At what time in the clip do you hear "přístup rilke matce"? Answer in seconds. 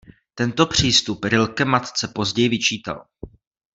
0.65-2.07